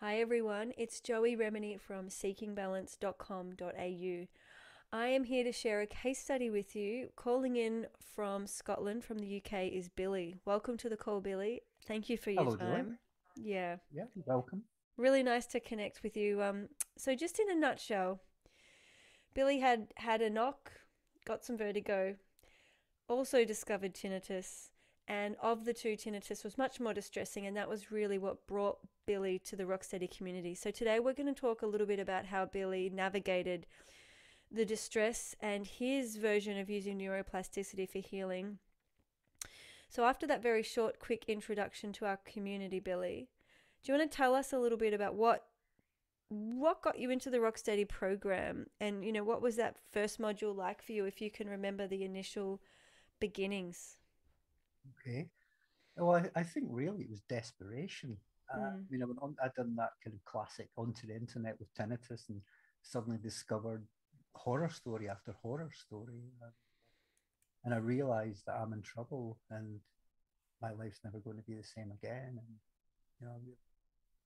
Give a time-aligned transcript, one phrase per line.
[0.00, 4.26] Hi everyone, it's Joey Remenyi from seekingbalance.com.au.
[4.92, 7.08] I am here to share a case study with you.
[7.16, 10.36] Calling in from Scotland, from the UK, is Billy.
[10.44, 11.62] Welcome to the call, Billy.
[11.86, 12.64] Thank you for your Hello, Joy.
[12.64, 12.98] time.
[13.36, 14.62] Yeah, Yeah, welcome.
[14.96, 16.42] really nice to connect with you.
[16.42, 16.68] Um,
[16.98, 18.20] so just in a nutshell,
[19.34, 20.72] Billy had had a knock,
[21.24, 22.16] got some vertigo,
[23.08, 24.68] also discovered tinnitus,
[25.06, 28.78] and of the two, tinnitus was much more distressing, and that was really what brought
[29.06, 30.54] Billy to the Rocksteady community.
[30.54, 33.66] So today we're going to talk a little bit about how Billy navigated
[34.50, 38.58] the distress and his version of using neuroplasticity for healing.
[39.88, 43.28] So after that very short, quick introduction to our community, Billy,
[43.82, 45.46] do you want to tell us a little bit about what
[46.30, 50.56] what got you into the Rocksteady program, and you know what was that first module
[50.56, 52.60] like for you, if you can remember the initial
[53.20, 53.98] beginnings?
[54.90, 55.28] Okay.
[55.96, 58.16] Well, I, I think really it was desperation.
[58.52, 61.58] Uh, I mean, I went on, I'd done that kind of classic onto the internet
[61.58, 62.40] with tinnitus and
[62.82, 63.86] suddenly discovered
[64.34, 66.20] horror story after horror story.
[66.42, 66.52] And,
[67.64, 69.80] and I realized that I'm in trouble and
[70.60, 72.38] my life's never going to be the same again.
[72.38, 72.56] And,
[73.20, 73.36] you know,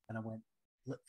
[0.08, 0.40] and I went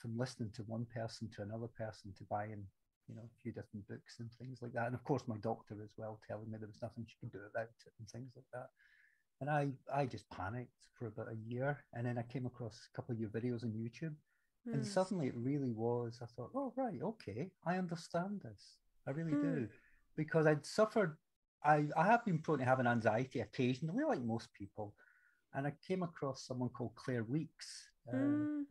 [0.02, 2.66] from listening to one person to another person to buying,
[3.08, 4.88] you know, a few different books and things like that.
[4.88, 7.40] And of course, my doctor as well telling me there was nothing she could do
[7.50, 8.70] about it and things like that.
[9.42, 11.78] And I, I just panicked for about a year.
[11.94, 14.16] And then I came across a couple of your videos on YouTube.
[14.74, 14.86] And Mm.
[14.86, 18.78] suddenly it really was, I thought, oh, right, okay, I understand this.
[19.08, 19.66] I really do.
[19.66, 19.70] Mm.
[20.16, 21.18] Because I'd suffered,
[21.64, 24.94] I, I have been prone to having anxiety occasionally, like most people.
[25.54, 28.66] And I came across someone called Claire Weekes, uh, Mm.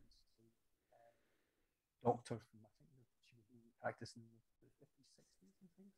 [2.04, 2.90] doctor from, I think
[3.24, 5.94] she was practicing in the 50s, 60s and things.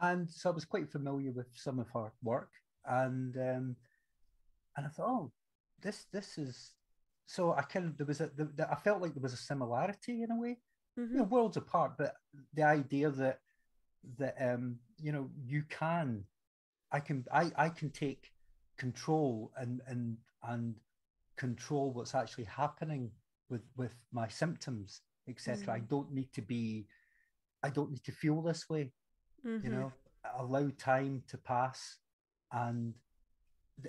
[0.00, 2.50] And so I was quite familiar with some of her work.
[2.86, 3.76] And um,
[4.76, 5.32] and I thought, oh,
[5.80, 6.72] this this is
[7.26, 9.38] so I kind of there was a the, the, I felt like there was a
[9.38, 10.58] similarity in a way,
[11.12, 11.24] you know, Mhm.
[11.24, 12.14] worlds apart, but
[12.54, 13.40] the idea that
[14.18, 16.24] that um, you know, you can
[16.92, 18.32] I can I, I can take
[18.76, 20.74] control and and and
[21.36, 23.10] control what's actually happening
[23.48, 25.74] with with my symptoms, etc.
[25.74, 25.88] I Mm.
[25.88, 26.86] don't need to be
[27.62, 28.92] I don't need to feel this way,
[29.62, 29.70] you Mhm.
[29.70, 29.92] know,
[30.38, 31.98] allow time to pass
[32.54, 32.94] and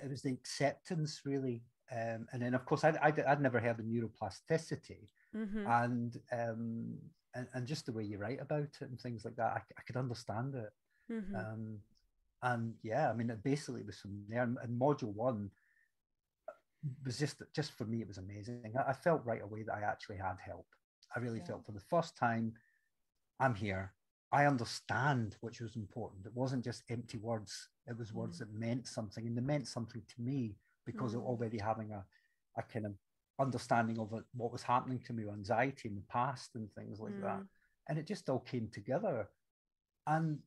[0.02, 1.62] it was the acceptance really.
[1.90, 5.08] Um, and then of course I'd, I'd, I'd never heard of neuroplasticity.
[5.34, 5.66] Mhm.
[5.66, 6.98] and um,
[7.34, 9.82] and, and just the way you write about it and things like that I, I
[9.86, 10.72] could understand it.
[11.10, 11.34] Mhm.
[11.36, 11.78] um,
[12.42, 14.42] and yeah I mean it basically was from there.
[14.42, 15.50] And, and module one
[17.04, 18.74] was just just for me it was amazing.
[18.78, 20.66] I, I felt right away that I actually had help.
[21.14, 21.46] I really Yeah.
[21.46, 22.52] felt for the first time
[23.40, 23.92] I'm here
[24.32, 28.40] I understand which was important it wasn't just empty words it was words Mm.
[28.40, 31.26] that meant something and they meant something to me because of Mm.
[31.26, 32.04] already having a,
[32.58, 32.92] a kind of
[33.38, 37.40] understanding of what was happening to me anxiety in the past and things like that
[37.40, 37.48] Mm.
[37.88, 39.28] and it just all came together
[40.06, 40.38] and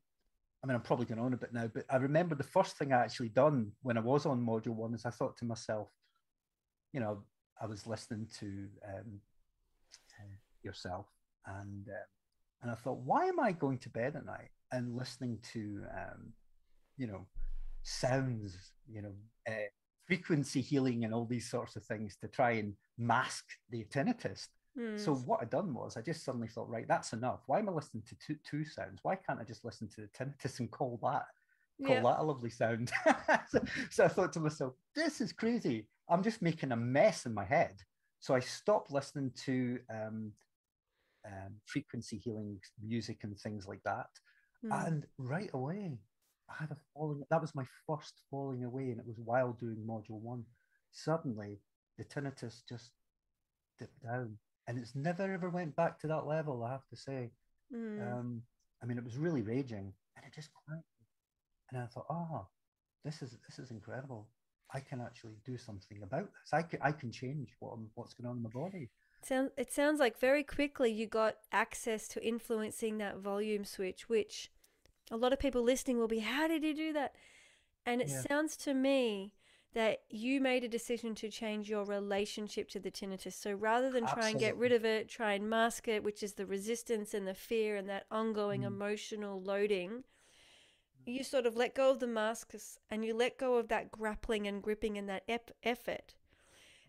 [0.62, 2.92] I mean, I'm probably going on a bit now, but I remember the first thing
[2.92, 5.90] I actually done when I was on module one is I thought to myself,
[6.92, 7.24] you know,
[7.62, 8.46] I was listening to
[8.86, 9.22] um,
[10.20, 11.08] uh, yourself,
[11.46, 12.06] and uh,
[12.62, 16.34] and I thought, why am I going to bed at night and listening to, um,
[16.98, 17.26] you know,
[17.84, 18.56] sounds,
[18.92, 19.14] you know,
[19.48, 19.70] uh,
[20.06, 24.48] frequency healing and all these sorts of things to try and mask the tinnitus.
[24.96, 25.26] So Mm.
[25.26, 27.42] what I done was I just suddenly thought, right, that's enough.
[27.48, 29.00] Why am I listening to two, two sounds?
[29.04, 31.26] Why can't I just listen to the tinnitus and call that
[31.86, 32.04] call Yeah.
[32.04, 32.92] that a lovely sound?
[33.50, 33.60] so,
[33.90, 35.88] so I thought to myself, this is crazy.
[36.10, 37.82] I'm just making a mess in my head.
[38.20, 40.32] So I stopped listening to um,
[41.26, 44.08] um, frequency healing music and things like that.
[44.66, 44.88] Mm.
[44.88, 45.98] And right away,
[46.50, 47.24] I had a falling.
[47.30, 50.44] That was my first falling away, and it was while doing module one.
[50.92, 51.60] Suddenly,
[51.98, 52.92] the tinnitus just
[53.78, 54.38] dipped down,
[54.68, 56.64] and it's never ever went back to that level.
[56.64, 57.32] I have to say.
[57.74, 58.02] Mm.
[58.02, 58.42] Um,
[58.82, 60.84] I mean, it was really raging, and it just quieted.
[61.72, 62.48] And I thought, oh,
[63.06, 64.28] this is this is incredible.
[64.74, 66.54] I can actually do something about this.
[66.54, 68.90] I can I can change what I'm, what's going on in my body.
[69.22, 74.50] Sound, it sounds like very quickly you got access to influencing that volume switch, which
[75.12, 77.16] a lot of people listening will be, how did you do that?
[77.86, 78.22] And it Yeah.
[78.28, 79.34] sounds to me
[79.74, 83.34] that you made a decision to change your relationship to the tinnitus.
[83.34, 86.34] So rather than try and get rid of it, try and mask it, which is
[86.34, 88.68] the resistance and the fear and that ongoing Mm.
[88.68, 90.04] emotional loading,
[91.06, 94.48] you sort of let go of the masks and you let go of that grappling
[94.48, 96.16] and gripping and that ep- effort.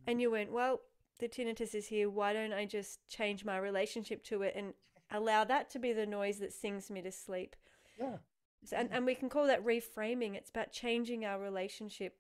[0.07, 0.81] And you went, well,
[1.21, 2.11] the tinnitus is here.
[2.11, 4.75] Why don't I just change my relationship to it and
[5.11, 7.57] allow that to be the noise that sings me to sleep?
[7.99, 8.17] Yeah.
[8.65, 10.35] So- And, and we can call that reframing.
[10.35, 12.17] It's about changing our relationship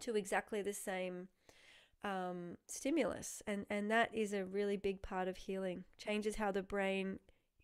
[0.00, 1.28] to exactly the same
[2.04, 5.84] um, stimulus, and and that is a really big part of healing.
[5.98, 7.20] Changes how the brain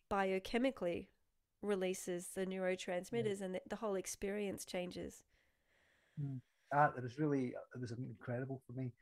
[0.08, 1.08] biochemically
[1.60, 5.24] releases the neurotransmitters, and the, the whole experience changes.
[6.22, 6.40] Mm.
[6.70, 8.92] That it was really it was incredible for me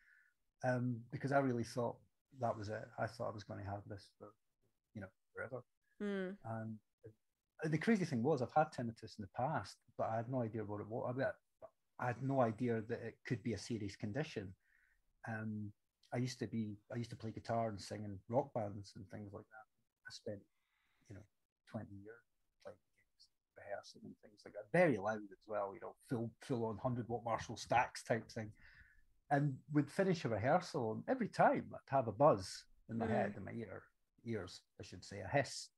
[0.64, 1.97] um, because I really thought
[2.41, 2.85] that was it.
[2.99, 4.29] I thought I was going to have this for
[4.94, 5.62] you know forever.
[6.03, 6.37] Mm.
[6.44, 6.79] And
[7.64, 10.64] the crazy thing was, I've had tinnitus in the past, but I had no idea
[10.64, 11.06] what it was.
[11.08, 11.26] I, mean,
[12.00, 14.53] I had no idea that it could be a serious condition.
[15.29, 15.73] Um,
[16.12, 19.05] I used to be, I used to play guitar and sing in rock bands and
[19.11, 19.67] things like that.
[20.06, 20.41] I spent,
[21.09, 21.25] you know,
[21.73, 22.23] 20 years
[22.62, 23.26] playing gigs,
[23.56, 24.70] rehearsing and things like that.
[24.73, 28.52] Very loud as well, you know, full, full on 100 watt Marshall stacks type thing.
[29.31, 33.11] And would finish a rehearsal, and every time I'd have a buzz in my mm.
[33.11, 33.82] head, in my ear,
[34.25, 35.69] ears, I should say, a hiss.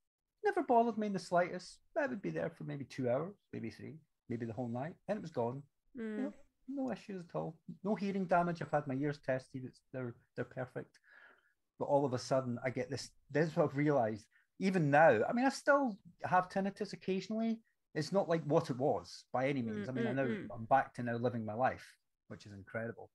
[0.45, 1.79] Never bothered me in the slightest.
[1.97, 3.97] I would be there for maybe two hours, maybe three,
[4.29, 5.62] maybe the whole night, and it was gone.
[5.99, 6.17] Mm.
[6.17, 6.33] You know,
[6.69, 7.56] no issues at all.
[7.85, 8.61] No hearing damage.
[8.61, 9.62] I've had my ears tested.
[9.65, 10.99] It's they're they're perfect.
[11.79, 13.11] But all of a sudden, I get this.
[13.31, 14.27] This is what I've realized.
[14.61, 17.61] Even now, I mean, I still have tinnitus occasionally.
[17.95, 19.87] It's not like what it was by any means.
[19.87, 20.47] Mm, I mean, mm, I know mm.
[20.53, 21.87] I'm back to now living my life,
[22.29, 23.11] which is incredible.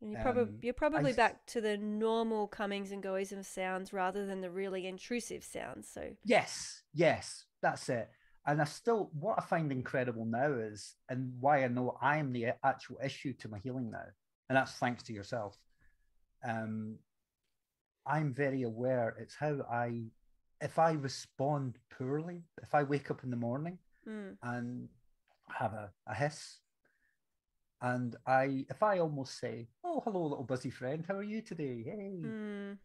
[0.00, 3.92] You're, probably, um, you're probably I, back to the normal comings and goings of sounds
[3.92, 5.88] rather than the really intrusive sounds.
[5.88, 8.10] So yes, yes, that's it.
[8.46, 12.32] And I still, what I find incredible now is, and why I know I am
[12.32, 14.04] the actual issue to my healing now,
[14.48, 15.58] and that's thanks to yourself.
[16.46, 16.98] Um,
[18.06, 20.02] I'm very aware it's how I,
[20.60, 23.78] if I respond poorly, if I wake up in the morning
[24.08, 24.36] mm.
[24.42, 24.88] and
[25.50, 26.58] have a, a hiss,
[27.82, 29.66] and I, if I almost say,
[29.96, 32.76] "Oh, hello, little busy friend, how are you today?" Hey, mm.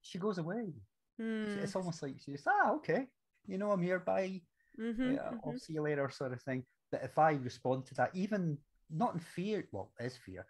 [0.00, 0.72] she goes away.
[1.20, 1.62] Mm.
[1.62, 3.06] It's almost like she's ah, okay,
[3.46, 3.98] you know, I'm here.
[4.00, 4.40] Bye.
[4.80, 5.36] Mm-hmm, yeah, mm-hmm.
[5.44, 6.64] I'll see you later, sort of thing.
[6.90, 8.56] But if I respond to that, even
[8.90, 10.46] not in fear, well, is fear,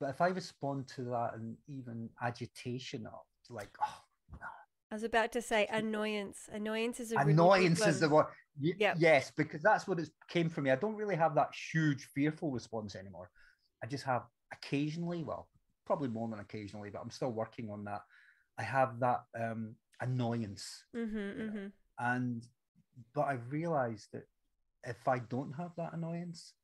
[0.00, 3.20] but if I respond to that and even agitation of
[3.50, 4.00] like, oh,
[4.40, 4.46] no.
[4.90, 6.48] I was about to say annoyance.
[6.50, 8.26] Annoyance is a annoyance really is the word.
[8.60, 8.96] Y- yep.
[8.98, 10.70] Yes, because that's what it came from me.
[10.70, 13.30] I don't really have that huge fearful response anymore.
[13.82, 14.22] I just have
[14.52, 15.48] occasionally, well,
[15.86, 18.02] probably more than occasionally, but I'm still working on that.
[18.58, 21.66] I have that um, annoyance, mm-hmm, mm-hmm.
[21.98, 22.46] and
[23.14, 24.24] but I've realized that
[24.84, 26.54] if I don't have that annoyance,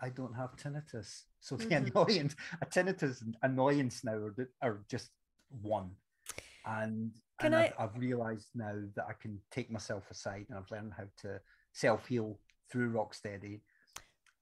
[0.00, 1.22] I don't have tinnitus.
[1.40, 1.96] So the mm-hmm.
[1.96, 5.10] annoyance, a tinnitus and annoyance now are, are just
[5.60, 5.90] one.
[6.66, 7.72] And, and I...
[7.78, 11.40] I've, I've, realized now that I can take myself aside and I've learned how to
[11.72, 12.38] self heal
[12.70, 13.60] through Rocksteady.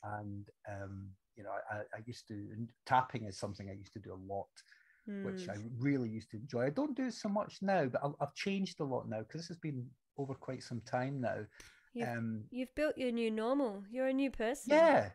[0.02, 1.08] And, um,
[1.40, 2.48] you know, I, I used to,
[2.84, 4.48] tapping is something I used to do a lot,
[5.08, 5.24] mm.
[5.24, 6.66] which I really used to enjoy.
[6.66, 9.40] I don't do it so much now, but I've, I've changed a lot now because
[9.40, 9.86] this has been
[10.18, 11.38] over quite some time now.
[11.94, 13.84] You've, um, you've built your new normal.
[13.90, 14.74] You're a new person.
[14.74, 15.10] Yeah,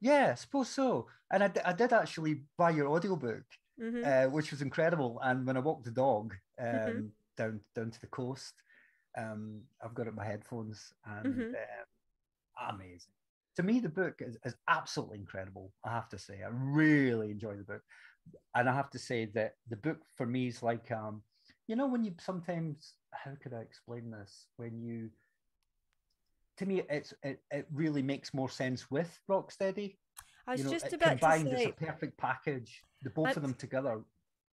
[0.00, 1.06] yeah, I suppose so.
[1.30, 3.44] And I, I did actually buy your audiobook,
[3.80, 4.02] mm-hmm.
[4.04, 5.20] uh, which was incredible.
[5.22, 7.06] And when I walked the dog um, mm-hmm.
[7.36, 8.54] down down to the coast,
[9.16, 11.54] um, I've got it my headphones, and mm-hmm.
[11.54, 13.12] uh, amazing.
[13.58, 15.72] To me, the book is, is absolutely incredible.
[15.84, 17.82] I have to say, I really enjoy the book,
[18.54, 21.22] and I have to say that the book for me is like um,
[21.66, 24.46] you know when you sometimes how could I explain this?
[24.58, 25.10] When you,
[26.58, 29.96] to me, it's it, it really makes more sense with Rocksteady.
[30.46, 32.84] I was you know, just about combined to say, it's a perfect package.
[33.02, 34.02] The both I'm, of them together.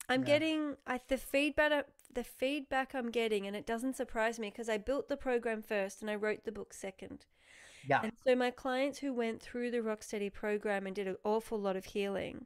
[0.10, 0.26] I'm yeah.
[0.26, 1.86] getting I, the feedback.
[2.12, 6.02] The feedback I'm getting, and it doesn't surprise me because I built the program first
[6.02, 7.28] and I wrote the book second.
[7.88, 8.02] Yeah.
[8.04, 11.76] And so my clients who went through the Rocksteady program and did an awful lot
[11.76, 12.46] of healing,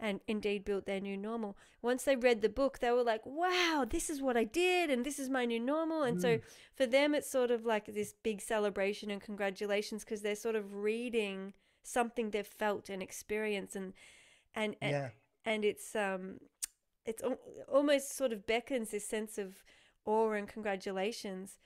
[0.00, 1.56] and indeed built their new normal.
[1.82, 5.04] Once they read the book, they were like, wow, this is what I did, and
[5.04, 6.02] this is my new normal.
[6.02, 6.22] And mm.
[6.22, 6.38] so
[6.74, 10.74] for them, it's sort of like this big celebration and congratulations because they're sort of
[10.74, 11.52] reading
[11.82, 13.92] something they've felt and experienced, and
[14.54, 14.88] and yeah.
[14.88, 15.12] and,
[15.44, 16.38] and it's um
[17.04, 17.22] it's
[17.66, 19.62] almost sort of beckons this sense of
[20.04, 21.58] awe and congratulations.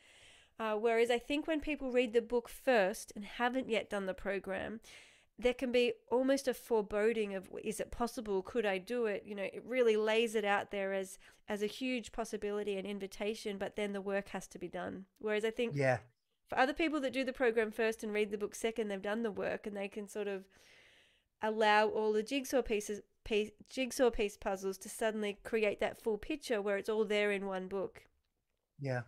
[0.62, 4.14] Uh, whereas I think when people read the book first and haven't yet done the
[4.14, 4.78] program,
[5.37, 8.42] there can be almost a foreboding of is it possible?
[8.42, 9.25] Could i do it?
[9.26, 13.59] You know it really lays it out there as as a huge possibility and invitation
[13.59, 15.07] but then the work has to be done.
[15.19, 15.99] Whereas i think yeah.
[16.49, 19.25] for other people that do the program first and read the book second they've done
[19.25, 20.45] the work and they can sort of
[21.42, 26.62] allow all the jigsaw pieces piece, jigsaw piece puzzles to suddenly create that full picture
[26.62, 28.04] where it's all there in one book.
[28.78, 29.02] Yeah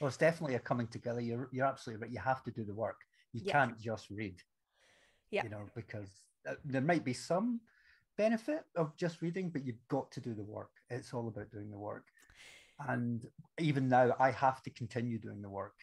[0.00, 2.74] well it's definitely a coming together you're, you're absolutely right you have to do the
[2.74, 2.96] work
[3.32, 3.52] you yeah.
[3.52, 4.36] can't just read
[5.30, 5.44] yeah.
[5.44, 6.10] You know, because
[6.48, 7.60] uh, there might be some
[8.16, 10.70] benefit of just reading, but you've got to do the work.
[10.90, 12.04] It's all about doing the work.
[12.88, 13.26] And
[13.58, 15.74] even now, I have to continue doing the work.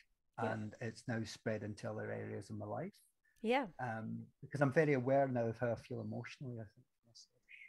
[0.42, 0.54] Yeah.
[0.54, 2.94] And it's now spread into other areas of my life.
[3.42, 3.66] Yeah.
[3.82, 6.88] Um, because I'm very aware now of how I feel emotionally, I think.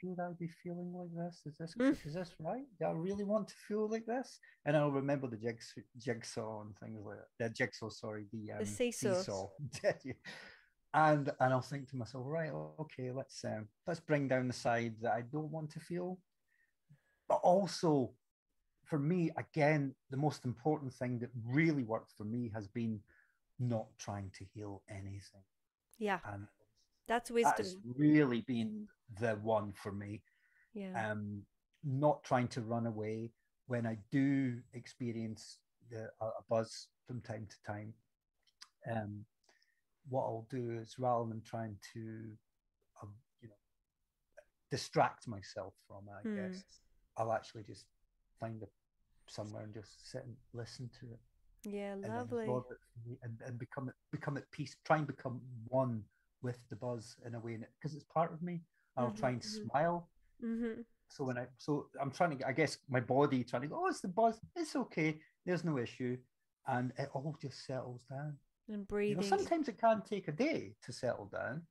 [0.01, 1.43] Should I be feeling like this?
[1.47, 1.97] Is this Mm.
[2.07, 2.67] is this right?
[2.79, 4.39] Do I really want to feel like this?
[4.65, 7.45] And I'll remember the jigs, jigsaw and things like that.
[7.49, 9.29] The jigsaw, sorry, the, um, seesaws.
[10.95, 12.51] and and I'll think to myself, right,
[12.81, 16.19] okay, let's um, let's bring down the side that I don't want to feel.
[17.29, 18.13] But also,
[18.85, 23.01] for me, again, the most important thing that really worked for me has been
[23.59, 25.43] not trying to heal anything.
[25.99, 26.47] Yeah, And
[27.09, 27.83] that's wisdom.
[27.97, 28.87] really been
[29.21, 30.23] the one for me.
[30.75, 31.11] Yeah.
[31.11, 31.43] Um,
[31.85, 33.31] not trying to run away
[33.67, 35.59] when I do experience
[35.91, 37.95] the, a, a buzz from time to time.
[38.91, 39.25] Um,
[40.09, 42.01] what I'll do is rather than trying to,
[43.03, 43.07] uh,
[43.41, 43.55] you know,
[44.71, 46.49] distract myself from it, I Hmm.
[46.49, 46.65] guess
[47.17, 47.87] I'll actually just
[48.41, 48.67] find a,
[49.29, 51.19] somewhere and just sit and listen to it
[51.65, 52.47] Yeah, and lovely.
[53.07, 54.77] me and, and become become at peace.
[54.85, 56.03] Try and become one
[56.43, 58.61] with the buzz in a way, because it's part of me.
[58.97, 59.69] I'll try and Mhm, mhm.
[59.71, 60.09] smile.
[60.43, 60.81] Mm-hmm.
[61.09, 63.83] So when I so I'm trying to, I guess my body trying to go.
[63.85, 64.41] Oh, it's the buzz.
[64.55, 65.21] It's okay.
[65.45, 66.17] There's no issue,
[66.67, 68.37] and it all just settles down.
[68.69, 69.17] And You breathing.
[69.17, 71.63] know, sometimes it can take a day to settle down,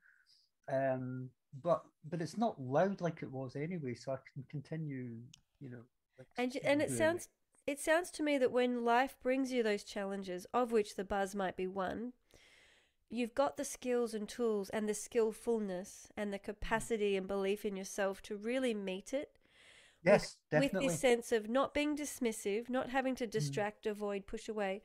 [0.71, 1.29] um,
[1.63, 3.95] but but it's not loud like it was anyway.
[3.95, 5.17] So I can continue.
[5.59, 5.81] You know,
[6.17, 7.27] like and and it sounds
[7.67, 11.35] it sounds to me that when life brings you those challenges, of which the buzz
[11.35, 12.13] might be one,
[13.09, 16.31] you've got the skills and tools and the skillfulness and Mm.
[16.33, 19.37] the capacity and belief in yourself to really meet it
[20.03, 20.87] Yes, with definitely.
[20.87, 23.17] this sense of not being dismissive, not having Mm.
[23.19, 24.81] to distract, avoid, push away,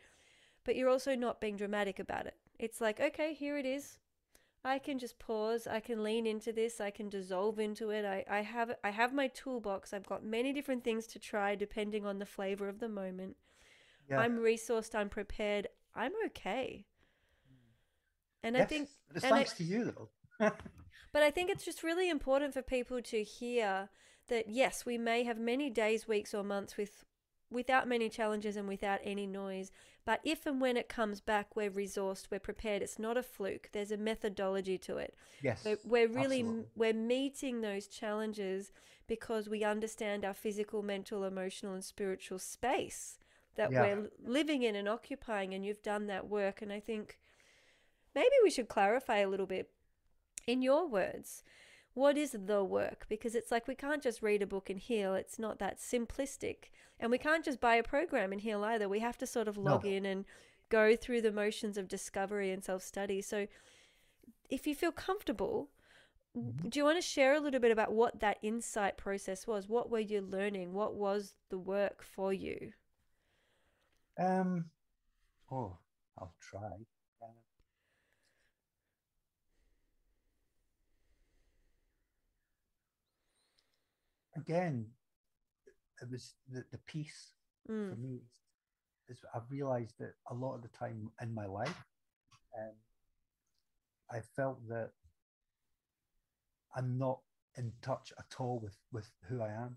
[0.65, 2.37] but you're also not being dramatic about it.
[2.59, 3.99] It's like, okay, here it is.
[4.62, 5.67] I can just pause.
[5.67, 6.81] I can lean into this.
[6.81, 8.05] I can dissolve into it.
[8.05, 9.95] I, I have I have my toolbox.
[9.95, 13.39] I've got many different things to try depending on the flavor of the moment.
[14.09, 14.19] yeah.
[14.21, 14.95] I'm resourced.
[14.95, 15.69] I'm prepared.
[15.95, 16.85] I'm okay.
[18.42, 20.09] And I think it's and I- thanks to you though.
[21.12, 23.88] but I think it's just really important for people to hear
[24.28, 27.04] that yes, we may have many days, weeks, or months with
[27.52, 29.73] without many challenges and without any noise.
[30.04, 32.80] But if and when it comes back, we're resourced, we're prepared.
[32.80, 33.70] It's not a fluke.
[33.73, 35.14] There's a methodology to it.
[35.42, 36.64] yes, So we're really absolutely.
[36.76, 38.70] we're meeting those challenges
[39.09, 43.18] because we understand our physical, mental, emotional, and spiritual space
[43.56, 43.82] that Yeah.
[43.82, 45.52] we're living in and occupying.
[45.52, 46.62] And you've done that work.
[46.62, 47.18] And I think
[48.14, 49.71] maybe we should clarify a little bit
[50.47, 51.43] in your words.
[51.95, 53.07] What is the work?
[53.09, 55.14] Because it's like we can't just read a book and heal.
[55.14, 56.71] It's not that simplistic.
[56.99, 58.88] And we can't just buy a program and heal either.
[58.88, 59.90] We have to sort of log No.
[59.90, 60.25] in and
[60.69, 63.21] go through the motions of discovery and self study.
[63.23, 63.49] So
[64.49, 65.71] if you feel comfortable,
[66.37, 66.71] Mhm.
[66.71, 69.69] do you want to share a little bit about what that insight process was?
[69.69, 70.73] What were you learning?
[70.73, 72.73] What was the work for you?
[74.17, 74.71] Um,
[75.50, 75.79] oh,
[76.19, 76.87] I'll try.
[84.50, 84.87] Again,
[86.02, 87.33] it was the, the peace
[87.66, 87.99] for Mm.
[88.02, 88.21] me.
[89.09, 91.85] Is I've realized that a lot of the time in my life,
[92.59, 92.75] um,
[94.11, 94.90] I felt that
[96.76, 97.21] I'm not
[97.57, 99.76] in touch at all with with who I am.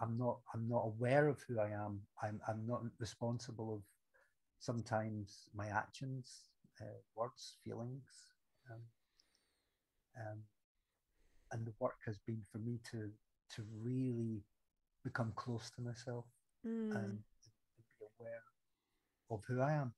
[0.00, 2.00] I'm not I'm not aware of who I am.
[2.22, 3.82] I'm I'm not responsible of
[4.60, 6.84] sometimes my actions, uh,
[7.16, 8.32] words, feelings,
[8.70, 8.80] um,
[10.16, 10.38] um,
[11.52, 13.10] and the work has been for me to
[13.56, 14.42] to really
[15.04, 16.24] become close to myself
[16.66, 16.94] Mm.
[16.94, 17.18] and
[17.98, 18.42] be aware
[19.30, 19.94] of who I am,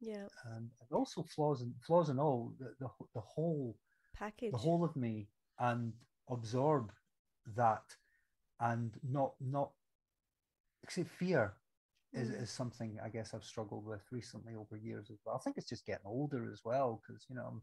[0.00, 0.26] yeah.
[0.46, 3.76] and, and also flaws and flaws and all the, the the whole
[4.16, 4.52] Package.
[4.52, 5.92] the whole of me and
[6.30, 6.92] absorb
[7.56, 7.82] that
[8.60, 9.72] and not not
[10.82, 11.54] except fear
[12.12, 12.42] is, Mm.
[12.42, 15.34] is something I guess I've struggled with recently over years as well.
[15.34, 17.60] I think it's just getting older as well because you know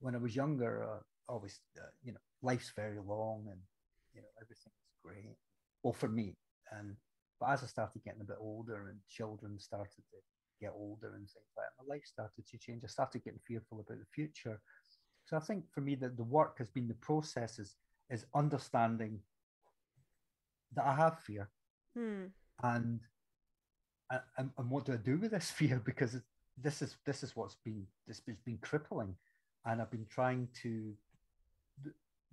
[0.00, 3.60] when I was younger, uh, always uh, you know life's very long and
[4.14, 5.36] you know everything's great.
[5.82, 6.36] Well, for me,
[6.72, 6.96] and
[7.38, 10.18] but as I started getting a bit older and children started to
[10.60, 12.82] get older and things like that, my life started to change.
[12.84, 14.60] I started getting fearful about the future.
[15.24, 17.76] So I think for me that the work has been the process is,
[18.10, 19.20] is understanding
[20.74, 21.48] that I have fear
[21.98, 22.30] Mm.
[22.62, 23.00] and
[24.38, 25.80] and, and what do I do with this fear?
[25.84, 26.16] Because
[26.56, 29.14] this is this is what's been this has been crippling,
[29.64, 30.92] and I've been trying to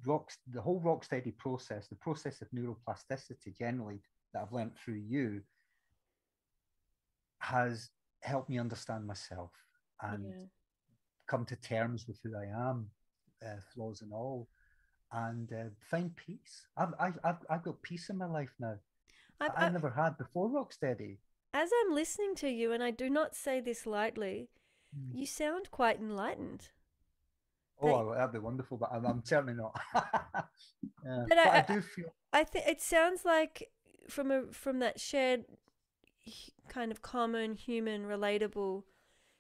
[0.06, 4.00] rock the whole rock steady process, the process of neuroplasticity generally
[4.34, 5.42] that I've learned through you,
[7.40, 7.90] has
[8.22, 9.52] helped me understand myself
[10.02, 10.46] and yeah.
[11.28, 12.88] come to terms with who I am,
[13.46, 14.48] uh, flaws and all,
[15.12, 16.68] and uh, find peace.
[16.78, 18.76] I've, I've I've I've got peace in my life now.
[19.40, 21.18] I've, I I, never had before Rocksteady.
[21.54, 24.50] as I'm listening to you, and I do not say this lightly,
[24.96, 25.20] Mm.
[25.20, 26.70] you sound quite enlightened.
[27.82, 29.80] Oh, that'd be wonderful, but I'm, I'm certainly not.
[31.06, 31.26] yeah.
[31.30, 33.70] But I- I, I- do feel I think it sounds like
[34.10, 35.46] from a from that shared
[36.68, 38.84] kind of common human relatable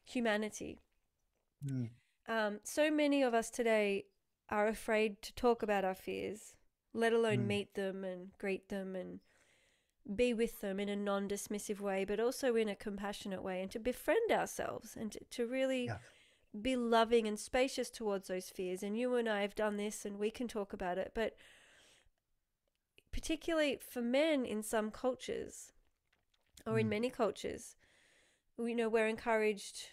[0.05, 0.79] humanity.
[1.65, 1.89] Mm,
[2.27, 4.05] Um, so many of us today
[4.49, 6.55] are afraid to talk about our fears,
[6.93, 7.47] let alone Mm.
[7.47, 9.19] meet them and greet them and
[10.15, 13.69] be with them in a non dismissive way, but also in a compassionate way, and
[13.71, 15.97] to befriend ourselves and to, to really Yeah.
[16.63, 18.83] Be loving and spacious towards those fears.
[18.83, 21.11] And you and I have done this and we can talk about it.
[21.13, 21.35] But
[23.11, 25.73] particularly for men in some cultures
[26.65, 26.89] or in Mm.
[26.89, 27.75] many cultures,
[28.57, 29.89] you know, we're encouraged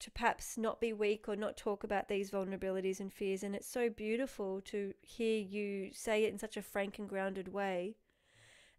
[0.00, 3.42] to perhaps not be weak or not talk about these vulnerabilities and fears.
[3.42, 7.48] And it's so beautiful to hear you say it in such a frank and grounded
[7.48, 7.96] way.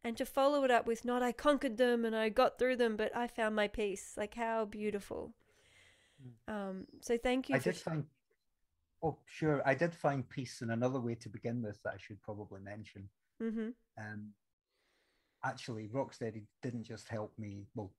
[0.01, 2.95] And to follow it up with not I conquered them and I got through them,
[2.95, 4.13] but I found my peace.
[4.15, 5.33] Like how beautiful.
[6.47, 8.05] Um, so thank you I did find.
[9.01, 9.61] Oh, sure.
[9.65, 13.09] I did find peace in another way to begin with that I should probably mention.
[13.39, 14.33] hmm Um,
[15.43, 17.65] actually, Rocksteady didn't just help me.
[17.75, 17.91] Well,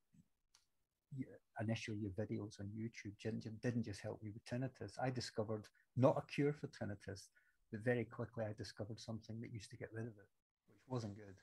[1.61, 4.93] initially, your videos on YouTube didn't, didn't just help me with tinnitus.
[5.03, 7.29] I discovered not a cure for tinnitus,
[7.71, 10.29] but very quickly I discovered something that used to get rid of it,
[10.69, 11.37] which wasn't good.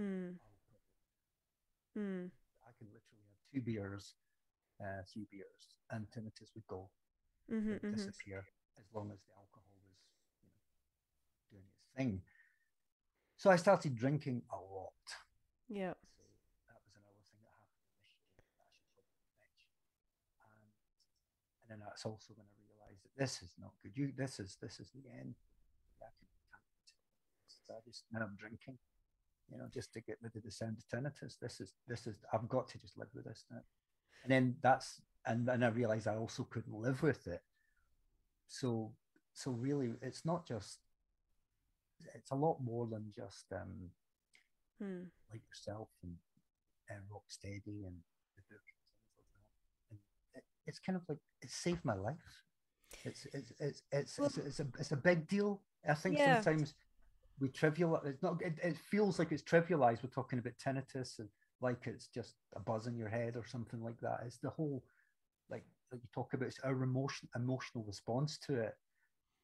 [0.00, 0.34] Mm,
[2.66, 4.14] I can literally have two beers,
[4.80, 6.88] uh, three beers, and tinnitus would go,
[7.48, 8.44] hmm would hmm disappear
[8.78, 9.98] as long as the alcohol was
[10.42, 10.60] you know,
[11.50, 12.22] doing its thing.
[13.36, 15.04] So I started drinking a lot.
[15.68, 15.94] Yeah.
[16.16, 16.22] So
[16.70, 19.70] that was another thing that happened initially that I should probably mention.
[20.42, 20.64] And,
[21.60, 23.94] and then that's also when I realised that this is not good.
[23.94, 25.34] You, this is this is the end.
[26.02, 27.62] I can, can't continue this.
[27.66, 28.78] So I just now I'm drinking,
[29.50, 31.38] you know, just to get rid of the sound of tinnitus.
[31.38, 33.62] This is this is I've got to just live with this now.
[34.24, 37.42] And then that's and then I realised I also couldn't live with it.
[38.48, 38.92] So
[39.34, 40.78] so really, it's not just.
[42.14, 43.90] It's a lot more than just um,
[44.82, 46.16] Mm, like yourself and,
[46.90, 47.96] and Rocksteady and
[48.36, 49.90] the book and things like that.
[49.90, 49.98] And
[50.34, 52.16] it, it's kind of like it saved my life.
[53.04, 55.62] It's it's it's it's Well- it's, it's a it's a big deal.
[55.88, 56.40] I think Yeah.
[56.40, 56.74] sometimes
[57.40, 57.96] we trivial.
[58.04, 58.42] It's not.
[58.42, 60.02] It, it feels like it's trivialized.
[60.02, 61.28] We're talking about tinnitus and
[61.60, 64.20] like it's just a buzz in your head or something like that.
[64.26, 64.82] It's the whole
[65.50, 68.74] like like you talk about it's our emotion emotional response to it,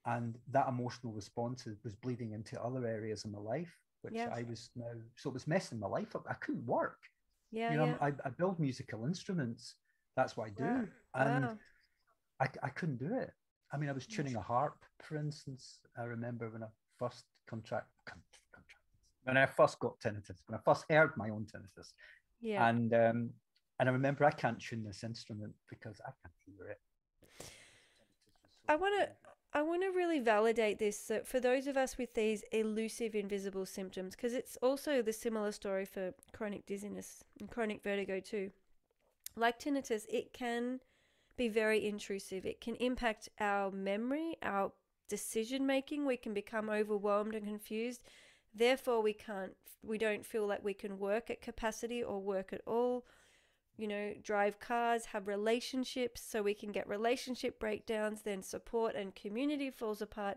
[0.07, 4.31] and that emotional response was bleeding into other areas of my life, which Yeah.
[4.35, 6.27] I was now so it was messing my life up.
[6.29, 6.99] I couldn't work.
[7.53, 7.71] yeah.
[7.73, 7.97] you know, yeah.
[8.01, 9.75] I, I build musical instruments.
[10.17, 10.87] That's what I do, Wow.
[11.15, 11.59] and wow.
[12.41, 13.33] I, I couldn't do it.
[13.73, 15.79] I mean, I was tuning a harp, for instance.
[15.97, 16.67] I remember when I
[16.99, 18.00] first contract, con- contract
[19.31, 21.93] when I first got tinnitus, when I first heard my own tinnitus,
[22.41, 22.69] Yeah.
[22.69, 23.31] and um,
[23.79, 26.81] and I remember I can't tune this instrument because I can't hear it.
[28.69, 29.15] I wanna-
[29.53, 33.67] I want to really validate this that for those of us with these elusive invisible
[33.67, 38.53] symptoms, because it's also the similar story for chronic dizziness and chronic vertigo too.
[39.37, 40.81] Like tinnitus, it can
[41.37, 42.45] be very intrusive.
[42.47, 44.73] It can impact our memory, our
[45.09, 46.05] decision making.
[46.07, 48.03] We can become overwhelmed and confused.
[48.55, 52.63] Therefore, we can't, we don't feel like we can work at capacity or work at
[52.67, 53.05] all
[53.81, 59.15] you know, drive cars, have relationships, so we can get relationship breakdowns, then support and
[59.15, 60.37] community falls apart,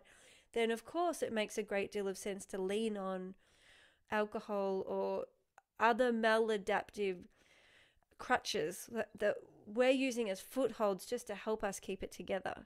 [0.54, 3.34] then of course it makes a great deal of sense to lean on
[4.12, 5.26] alcohol or
[5.78, 7.17] other maladaptive
[8.17, 9.36] crutches that, that
[9.67, 12.65] we're using as footholds just to help us keep it together.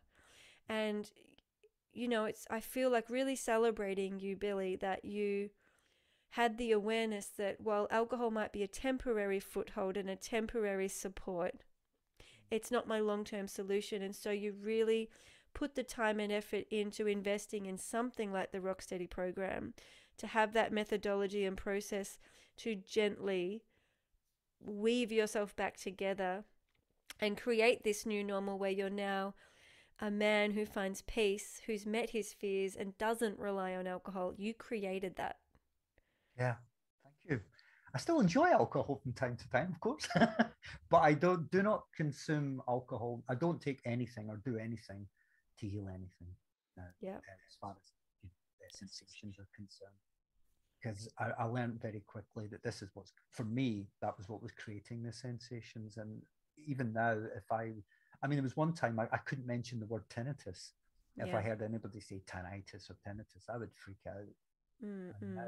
[0.70, 1.10] And
[1.98, 5.50] you know, it's I feel like really celebrating you, Billy, that you
[6.32, 11.56] had the awareness that while alcohol might be a temporary foothold and a temporary support,
[12.52, 14.04] it's not my long term solution.
[14.04, 15.10] And so you really
[15.56, 19.74] put the time and effort into investing in something like the Rocksteady program
[20.18, 22.20] to have that methodology and process
[22.58, 23.64] to gently
[24.60, 26.44] weave yourself back together
[27.20, 29.34] and create this new normal where you're now
[30.00, 34.34] a man who finds peace, who's met his fears and doesn't rely on alcohol.
[34.38, 35.38] You created that.
[36.38, 36.56] Yeah,
[37.04, 37.42] thank you.
[37.96, 40.08] I still enjoy alcohol from time to time, of course,
[40.90, 43.24] but I don't do not consume alcohol.
[43.30, 45.08] I don't take anything or do anything
[45.60, 46.28] to heal anything.
[46.76, 47.16] Now, Yeah.
[47.16, 49.98] uh, as far as you know, the sensations are concerned,
[50.80, 53.88] because I, I learned very quickly that this is what's for me.
[54.02, 56.22] That was what was creating the sensations, and
[56.68, 57.72] even now, if I,
[58.22, 60.72] I mean, there was one time I, I couldn't mention the word tinnitus.
[61.18, 61.38] If Yeah.
[61.38, 64.26] I heard anybody say tinnitus or tinnitus, I would freak out.
[64.84, 65.36] Mm, mm.
[65.36, 65.48] now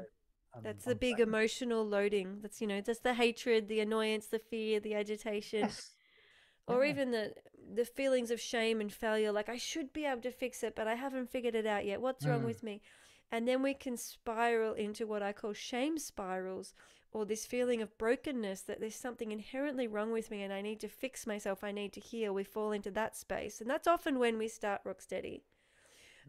[0.62, 2.38] That's the big emotional loading.
[2.42, 5.60] That's, you know, that's the hatred, the annoyance, the fear, the agitation.
[5.60, 5.90] Yes.
[6.66, 6.90] or Yeah.
[6.90, 7.34] even the
[7.74, 10.86] the feelings of shame and failure like i should be able to fix it but
[10.86, 12.46] i haven't figured it out yet what's wrong Mm.
[12.46, 12.80] with me
[13.32, 16.74] and then we can spiral into what i call shame spirals
[17.12, 20.80] or this feeling of brokenness that there's something inherently wrong with me and i need
[20.80, 24.18] to fix myself i need to heal we fall into that space and that's often
[24.18, 25.42] when we start rocksteady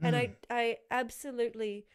[0.01, 0.35] and Mm.
[0.49, 1.85] I, I absolutely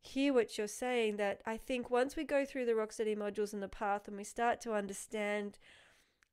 [0.00, 3.62] hear what you're saying that I think once we go through the Rocksteady modules and
[3.62, 5.58] the path and we start to understand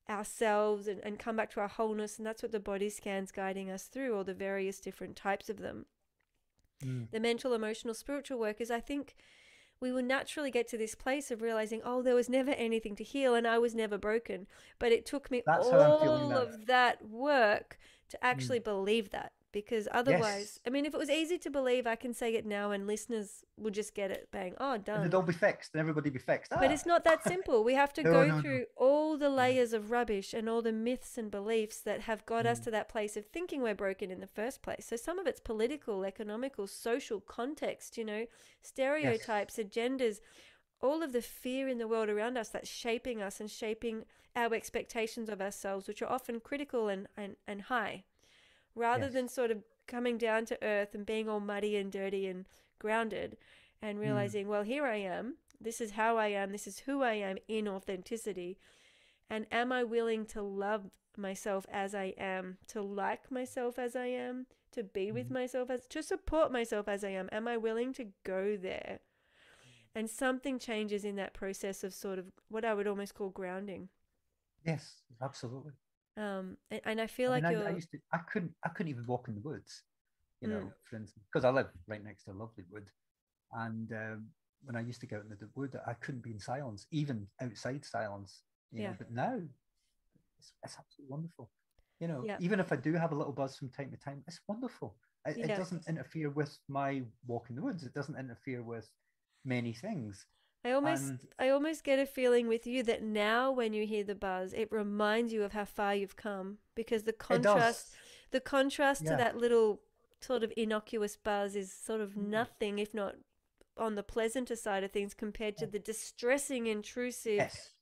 [0.09, 3.71] ourselves and, and come back to our wholeness, and that's what the body scan's guiding
[3.71, 5.85] us through, all the various different types of them.
[6.83, 7.11] Mm.
[7.11, 9.15] The mental, emotional, spiritual work is, I think,
[9.79, 13.03] we will naturally get to this place of realizing, oh, there was never anything to
[13.03, 14.47] heal and I was never broken.
[14.79, 17.77] But it took me That's how I'm feeling all of that work
[18.09, 19.33] to actually believe that.
[19.55, 20.59] Because otherwise, Yes.
[20.67, 23.45] I mean, if it was easy to believe, I can say it now and listeners
[23.57, 24.99] will just get it bang, oh, And done.
[24.99, 26.49] it'd all be fixed and everybody be fixed.
[26.51, 26.73] But Ah.
[26.73, 27.63] it's not that simple.
[27.63, 28.41] We have to No, go no, no.
[28.41, 32.45] through all the layers of rubbish and all the myths and beliefs that have got
[32.45, 32.63] us Mm.
[32.65, 34.85] to that place of thinking we're broken in the first place.
[34.87, 38.25] So some of it's political, economical, social context, you know,
[38.61, 40.19] stereotypes, agendas,
[40.81, 44.03] all of the fear in the world around us that's shaping us and shaping
[44.35, 48.03] our expectations of ourselves, which are often critical and, and, and high,
[48.75, 49.13] rather Yes.
[49.13, 52.45] than sort of coming down to earth and being all muddy and dirty and
[52.79, 53.37] grounded
[53.81, 55.37] and realizing, well, here I am.
[55.61, 56.51] This is how I am.
[56.51, 58.57] This is who I am in authenticity.
[59.29, 64.07] And am I willing to love myself as I am, to like myself as I
[64.07, 65.33] am, to be with Mhm.
[65.33, 67.29] myself as, to support myself as I am?
[67.31, 68.99] Am I willing to go there?
[69.93, 73.89] And something changes in that process of sort of what I would almost call grounding.
[74.65, 75.71] Yes, absolutely.
[76.17, 78.53] Um, and, and I feel I like mean, I, you're, I used to, I couldn't,
[78.63, 79.83] I couldn't even walk in the woods,
[80.41, 80.71] you know, Mm.
[80.89, 82.85] for instance, because I live right next to a lovely wood,
[83.53, 84.25] and um,
[84.63, 87.27] when I used to go out into the wood, I couldn't be in silence, even
[87.41, 88.41] outside silence.
[88.71, 88.89] You Yeah.
[88.89, 88.95] Know?
[88.97, 89.39] But now,
[90.39, 91.49] it's, it's absolutely wonderful.
[91.99, 92.37] You know, Yeah.
[92.39, 94.95] even if I do have a little buzz from time to time, it's wonderful.
[95.25, 97.83] It, it doesn't interfere with my walk in the woods.
[97.83, 98.89] It doesn't interfere with
[99.45, 100.25] many things.
[100.65, 104.03] I almost And I almost get a feeling with you that now when you hear
[104.03, 107.93] the buzz, it reminds you of how far you've come because the contrast
[108.31, 109.81] the contrast to that little
[110.21, 112.27] sort of innocuous buzz is sort of Mm.
[112.29, 113.15] nothing if not
[113.77, 117.73] on the pleasanter side of things compared to the distressing intrusive Yes.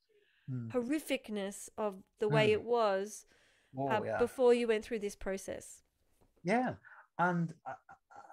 [0.52, 0.72] Mm.
[0.72, 2.54] horrificness of the way Mm.
[2.54, 3.26] it was
[3.78, 4.18] Oh, uh, yeah.
[4.20, 5.84] before you went through this process.
[6.44, 6.76] Yeah,
[7.18, 7.76] and I-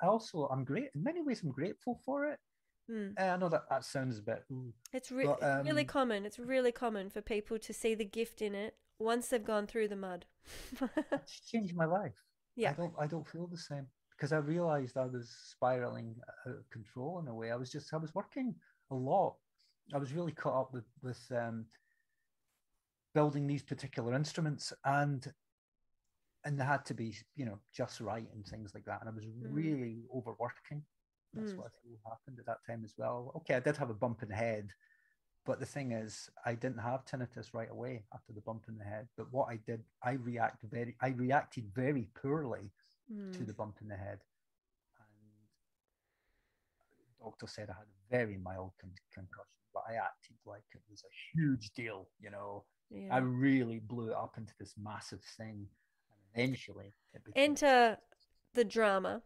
[0.03, 1.43] I also I'm great in many ways.
[1.45, 2.41] I'm grateful for it.
[2.90, 3.12] Mm.
[3.20, 4.44] Uh, I know that that sounds a bit.
[4.50, 6.26] Ooh, It's, re- But, it's really um, common.
[6.26, 9.88] It's really common for people to see the gift in it once they've gone through
[9.88, 10.26] the mud.
[11.12, 12.14] it's changed my life.
[12.57, 12.70] Yeah.
[12.70, 16.70] I don't I don't feel the same because I realized I was spiraling out of
[16.70, 17.50] control in a way.
[17.53, 18.55] I was just I was working
[18.90, 19.37] a lot.
[19.94, 21.66] I was really caught up with with um,
[23.14, 25.33] building these particular instruments and
[26.44, 29.00] and they had to be you know just right and things like that.
[29.00, 29.55] And I was Mm.
[29.55, 30.83] really overworking.
[31.35, 31.59] That's Mm.
[31.59, 31.73] what
[32.09, 33.33] happened at that time as well.
[33.37, 34.73] Okay, I did have a bump in the head,
[35.45, 38.85] but the thing is, I didn't have tinnitus right away after the bump in the
[38.85, 39.09] head.
[39.16, 42.73] But what I did, I react very, I reacted very poorly
[43.33, 43.47] to Mm.
[43.47, 44.25] the bump in the head,
[44.99, 45.09] and
[47.19, 50.83] the doctor said I had a very mild con- concussion, but I acted like it
[50.88, 52.09] was a huge deal.
[52.19, 53.14] You know, Yeah.
[53.14, 55.69] I really blew it up into this massive thing,
[56.11, 57.51] and eventually it became.
[57.51, 57.99] enter
[58.55, 59.23] the drama.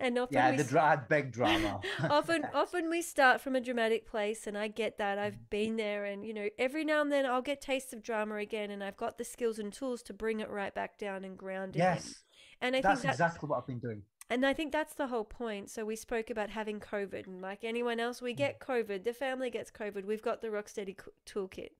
[0.00, 1.80] And often yeah, the dra- big drama.
[2.10, 5.18] often often we start from a dramatic place and i get that.
[5.20, 8.34] I've been there and you know every now and then i'll get tastes of drama
[8.36, 11.38] again and i've got the skills and tools to bring it right back down and
[11.38, 12.24] ground again yes,
[12.60, 14.02] and i that's think that's exactly what I've been doing.
[14.30, 15.70] and i think that's the whole point.
[15.70, 19.04] So we spoke about having covid and like anyone else we get covid.
[19.04, 20.04] The family gets covid.
[20.04, 21.70] We've got the rocksteady toolkit.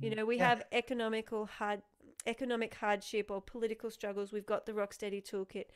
[0.00, 0.16] You Mm.
[0.16, 0.50] know we Yeah.
[0.50, 1.80] have economical hard
[2.26, 4.32] economic hardship or political struggles.
[4.34, 5.66] We've got the rocksteady toolkit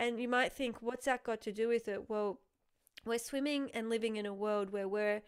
[0.00, 2.08] and you might think what's that got to do with it?
[2.08, 2.40] Well
[3.04, 5.22] we're swimming and living in a world where we're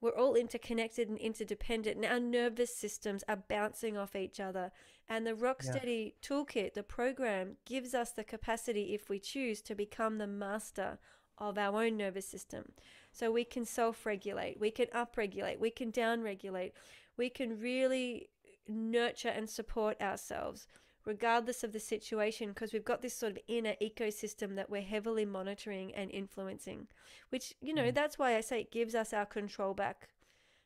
[0.00, 4.70] we're all interconnected and interdependent and our nervous systems are bouncing off each other.
[5.08, 10.18] And the rocksteady toolkit the program gives us the capacity if we choose to become
[10.18, 10.98] the master
[11.38, 12.72] of our own nervous system.
[13.12, 16.72] So we can self-regulate we can upregulate we can downregulate
[17.16, 18.28] we can really
[18.68, 20.66] nurture and support ourselves
[21.06, 25.24] regardless of the situation because we've got this sort of inner ecosystem that we're heavily
[25.24, 26.88] monitoring and influencing
[27.30, 27.94] which you know Mm.
[27.94, 30.08] that's why i say it gives us our control back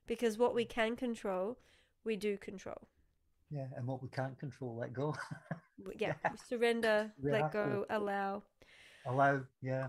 [0.07, 1.59] because what we can control
[2.05, 2.89] we do control
[3.51, 5.15] Yeah, and what we can't control, let go.
[5.99, 6.31] Yeah Yeah.
[6.49, 7.59] surrender We let to.
[7.59, 8.43] go allow
[9.07, 9.89] Allow, yeah,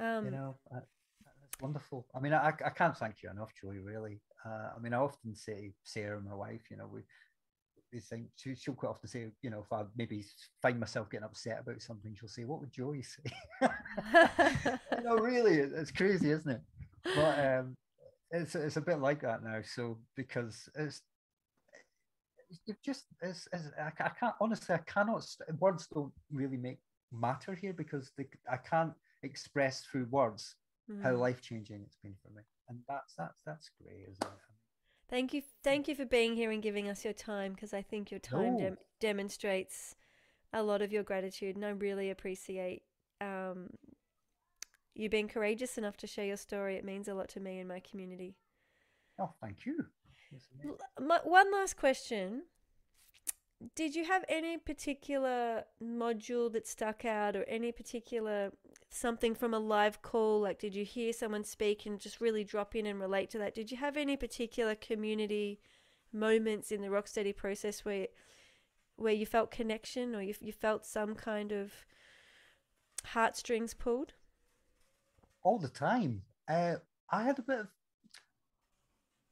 [0.00, 0.80] um you know, uh,
[1.42, 2.06] that's wonderful.
[2.14, 3.78] I mean, I, I can't thank you enough, Joey.
[3.78, 4.20] Really.
[4.44, 7.00] Uh, I mean, I often say Sarah, my wife, you know, we
[8.36, 10.24] she, she'll quite often say, you know, if I maybe
[10.60, 13.30] find myself getting upset about something, she'll say, "What would Joey say?"
[15.02, 16.60] no, really, it's crazy, isn't it?
[17.14, 17.76] But um,
[18.30, 19.60] it's it's a bit like that now.
[19.62, 21.02] So because it's
[22.66, 25.26] it's just it's, it's I, I can't honestly I cannot
[25.58, 26.78] words don't really make
[27.12, 30.56] matter here because they, I can't express through words
[30.90, 31.02] mm.
[31.02, 34.55] how life changing it's been for me, and that's that's that's great, isn't it?
[35.08, 38.10] Thank you, thank you for being here and giving us your time because I think
[38.10, 39.94] your time dem- demonstrates
[40.52, 42.82] a lot of your gratitude, and I really appreciate
[43.20, 43.70] um,
[44.94, 46.76] you being courageous enough to share your story.
[46.76, 48.36] It means a lot to me and my community.
[49.18, 49.86] Oh, thank you.
[51.00, 52.42] My, one last question.
[53.74, 58.52] Did you have any particular module that stuck out or any particular
[58.90, 60.40] something from a live call?
[60.40, 63.54] Like, did you hear someone speak and just really drop in and relate to that?
[63.54, 65.60] Did you have any particular community
[66.12, 68.08] moments in the Rocksteady process where
[68.96, 71.72] where you felt connection or you, you felt some kind of
[73.04, 74.12] heartstrings pulled?
[75.42, 76.22] All the time.
[76.48, 76.76] Uh,
[77.10, 77.68] I had a bit of.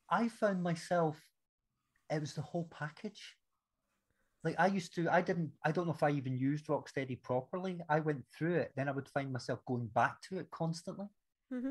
[0.08, 1.20] I found myself.
[2.10, 3.36] It was the whole package
[4.44, 7.80] like I used to, I didn't, I don't know if I even used Rocksteady properly.
[7.88, 11.06] I went through it, then I would find myself going back to it constantly
[11.52, 11.70] mm-hmm.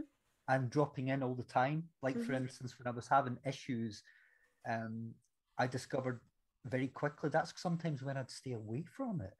[0.49, 1.83] and dropping in all the time.
[2.01, 2.25] Like mm-hmm.
[2.25, 4.01] for instance, when I was having issues,
[4.67, 5.12] um,
[5.59, 6.19] I discovered
[6.65, 9.33] very quickly that's sometimes when I'd stay away from it,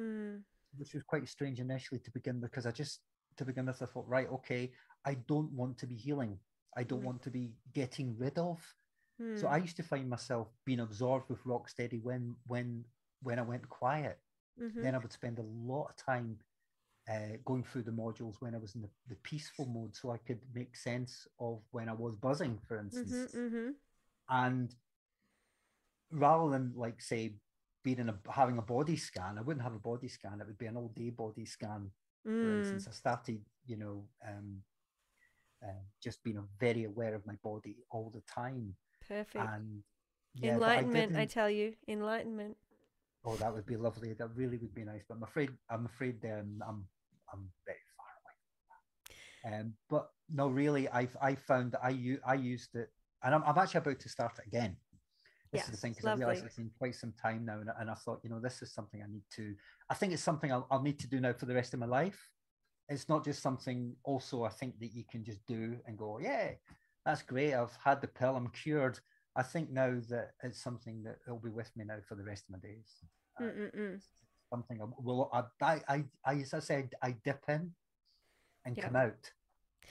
[0.00, 0.40] mm.
[0.76, 3.00] which was quite strange initially to begin because I just
[3.36, 4.72] to begin with I thought, right, okay,
[5.04, 6.38] I don't want to be healing.
[6.76, 7.06] I don't mm.
[7.06, 8.62] want to be getting rid of
[9.36, 9.64] so I hmm.
[9.64, 12.84] used to find myself being absorbed with Rocksteady when when
[13.22, 14.18] when I went quiet.
[14.60, 14.82] Mm-hmm.
[14.82, 16.36] Then I would spend a lot of time
[17.10, 20.18] uh, going through the modules when I was in the, the, peaceful mode, so I
[20.18, 23.32] could make sense of when I was buzzing, for instance.
[23.34, 23.70] Mm-hmm, mm-hmm.
[24.28, 24.74] And
[26.12, 27.34] rather than like say
[27.82, 30.40] being in a having a body scan, I wouldn't have a body scan.
[30.40, 31.90] It would be an all day body scan.
[32.26, 32.44] Mm.
[32.44, 34.58] For instance, I started, you know, um,
[35.62, 38.74] uh, just being very aware of my body all the time.
[39.10, 39.44] Perfect.
[39.44, 39.82] And
[40.34, 42.56] yeah, enlightenment, I, I, tell you, enlightenment.
[43.24, 44.12] Oh, that would be lovely.
[44.12, 45.02] That really would be nice.
[45.08, 46.84] But I'm afraid, I'm afraid, um, I'm,
[47.32, 49.60] I'm very far away.
[49.60, 52.88] Um, but no, really, I, I found that I, I used it,
[53.24, 54.76] and I'm, I'm actually about to start it again.
[55.52, 57.70] This yes, is the thing because I realized it's been quite some time now, and,
[57.80, 59.56] and I thought, you know, this is something I need to.
[59.90, 61.86] I think it's something I'll, I'll need to do now for the rest of my
[61.86, 62.28] life.
[62.88, 63.96] It's not just something.
[64.04, 66.50] Also, I think that you can just do and go, yeah,
[67.04, 67.54] that's great.
[67.54, 68.36] I've had the pill.
[68.36, 68.98] I'm cured.
[69.36, 72.44] I think now that it's something that will be with me now for the rest
[72.48, 73.04] of my days.
[73.40, 73.98] Uh,
[74.50, 75.30] something I will.
[75.32, 77.70] I, I, I, as I said, I dip in
[78.64, 78.84] and yeah.
[78.84, 79.32] come out.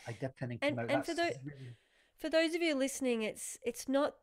[0.08, 0.91] I dip in and come out.
[0.91, 1.76] And for those, really...
[2.19, 4.15] for those of you listening, it's it's not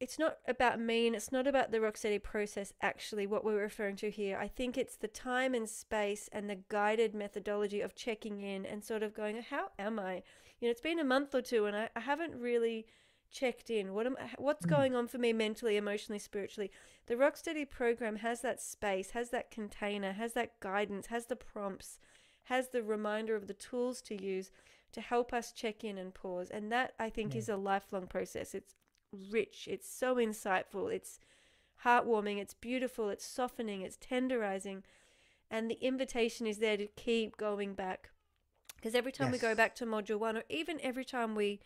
[0.00, 3.96] it's not about me and it's not about the Rocksteady process actually what we're referring
[3.96, 4.38] to here.
[4.38, 8.84] I think it's the time and space and the guided methodology of checking in and
[8.84, 10.22] sort of going, how am I?
[10.64, 12.86] You know, it's been a month or two and I, I haven't really
[13.30, 13.92] checked in.
[13.92, 14.70] What am what's mm.
[14.70, 16.70] going on for me mentally, emotionally, spiritually?
[17.04, 21.98] The Rocksteady program has that space, has that container, has that guidance, has the prompts,
[22.44, 24.50] has the reminder of the tools to use
[24.92, 26.48] to help us check in and pause.
[26.48, 27.40] And that I think yeah.
[27.40, 28.54] is a lifelong process.
[28.54, 28.72] It's
[29.12, 31.20] rich, it's so insightful, it's
[31.84, 34.80] heartwarming, it's beautiful, it's softening, it's tenderizing.
[35.50, 38.08] And the invitation is there to keep going back.
[38.84, 39.40] Because every time yes.
[39.40, 41.58] we go back to module one, or even every time we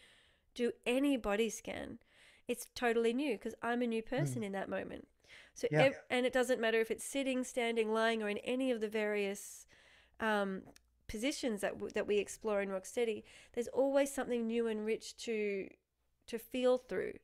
[0.55, 1.99] do any body scan,
[2.47, 4.47] it's totally new because I'm a new person mm.
[4.47, 5.09] in that moment.
[5.53, 5.83] So, yeah.
[5.83, 8.87] ev- and it doesn't matter if it's sitting, standing, lying, or in any of the
[8.87, 9.67] various
[10.21, 10.63] um,
[11.09, 13.25] positions that w- that we explore in Rocksteady.
[13.53, 15.67] There's always something new and rich to
[16.29, 17.15] to feel through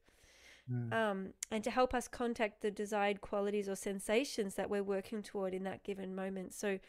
[0.69, 0.93] mm.
[0.93, 5.55] um, and to help us contact the desired qualities or sensations that we're working toward
[5.55, 6.53] in that given moment.
[6.53, 6.81] So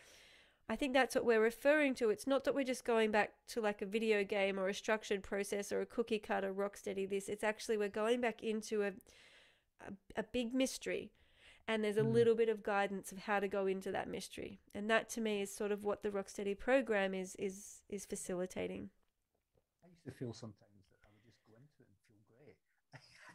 [0.68, 2.10] I think that's what we're referring to.
[2.10, 5.22] It's not that we're just going back to like a video game or a structured
[5.22, 7.30] process or a cookie cutter rock steady this.
[7.30, 8.94] It's actually we're going back into a
[9.82, 11.12] a, a big mystery
[11.68, 12.14] and there's a mm.
[12.14, 14.60] little bit of guidance of how to go into that mystery.
[14.74, 18.90] And that to me is sort of what the Rocksteady program is is is facilitating.
[19.84, 22.58] I used to feel sometimes that I would just go into it and feel great.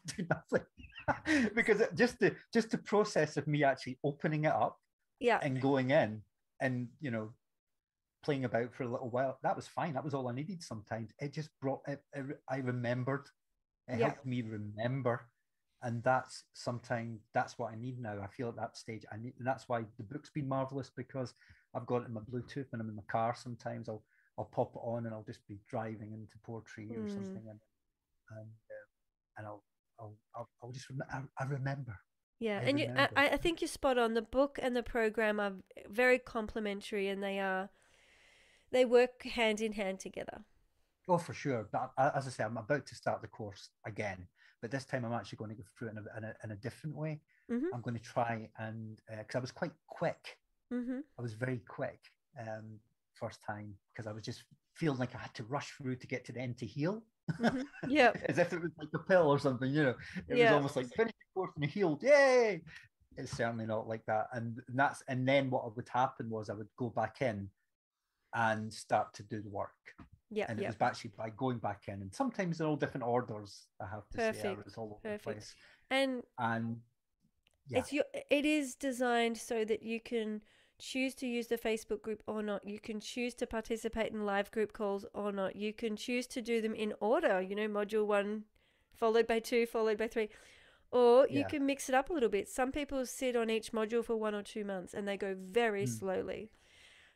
[0.17, 4.79] Do nothing because just the just the process of me actually opening it up
[5.19, 6.23] yeah and going in
[6.61, 7.31] and you know
[8.23, 9.95] playing about for a little while that was fine.
[9.95, 11.11] That was all i needed sometimes.
[11.19, 13.27] It just brought it, it i remembered.
[13.89, 14.07] It yeah.
[14.07, 15.27] helped me remember.
[15.83, 18.19] And that's sometimes that's what i need now.
[18.23, 21.33] I feel at that stage i need and that's why the book's been marvelous because
[21.75, 23.89] i've got it in my bluetooth and i'm in my car sometimes.
[23.89, 24.05] I'll
[24.39, 27.15] i'll pop it on and i'll just be driving into Portree or mm.
[27.15, 27.45] something.
[27.49, 27.61] And
[28.31, 29.65] and, uh, and i'll
[30.01, 31.97] I'll, I'll, I'll just rem- I, I remember.
[32.41, 33.29] Yeah, I and you, I.
[33.31, 34.15] I think you're spot on.
[34.15, 35.53] The book and the program are
[35.89, 37.69] very complementary, and they are
[38.73, 40.41] they work hand in hand together.
[41.07, 41.69] Oh, for sure.
[41.71, 44.27] But as I say, I'm about to start the course again,
[44.63, 46.51] but this time I'm actually going to go through it in a, in a, in
[46.53, 47.21] a different way.
[47.51, 47.65] Mhm.
[47.75, 50.39] I'm going to try and because I was quite quick.
[50.73, 51.01] Mm-hmm.
[51.19, 52.01] I was very quick
[52.39, 52.79] um,
[53.15, 56.25] first time because I was just feeling like I had to rush through to get
[56.27, 57.03] to the end to heal,
[57.37, 58.13] hmm Yeah.
[58.27, 59.69] as if it was like a pill or something.
[59.71, 59.95] You know,
[60.29, 62.03] it was almost like finish the and healed.
[62.03, 62.63] Yay!
[63.17, 64.29] It's certainly not like that.
[64.33, 67.49] And that's and then what would happen was I would go back in
[68.35, 69.71] and start to do the work.
[70.33, 70.47] Yeah.
[70.49, 70.69] and it Yeah.
[70.69, 73.67] was actually by going back in, and sometimes in all different orders.
[73.81, 75.25] I have to say, I Perfect, was all over the perfect.
[75.25, 75.55] place,
[75.91, 76.77] And and
[77.67, 80.43] yeah, it's your it is designed so that you can
[80.79, 82.65] choose to use the Facebook group or not.
[82.65, 85.57] You can choose to participate in live group calls or not.
[85.57, 88.45] You can choose to do them in order, you know, module 1
[88.95, 90.29] followed by 2 followed by 3.
[90.93, 91.49] Or you Yeah.
[91.49, 92.49] can mix it up a little bit.
[92.49, 95.85] Some people sit on each module for 1 or 2 months and they go very
[95.85, 95.89] Mm.
[95.89, 96.51] slowly,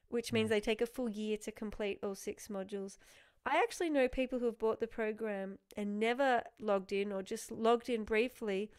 [0.09, 0.51] which means Mm.
[0.51, 2.99] they take a full year to complete all six modules.
[3.45, 7.51] I actually know people who have bought the program and never logged in or just
[7.51, 8.71] logged in briefly